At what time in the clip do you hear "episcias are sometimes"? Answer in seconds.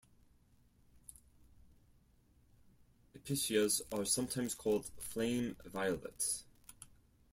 3.13-4.55